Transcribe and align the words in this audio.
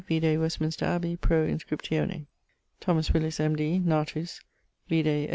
vide 0.07 0.39
Westminster 0.39 0.83
Abbey 0.87 1.15
pro 1.15 1.45
inscriptione. 1.45 2.25
Thomas 2.79 3.13
Willis, 3.13 3.39
M.D., 3.39 3.77
natus...; 3.85 4.41
(vide 4.89 5.05
A. 5.07 5.29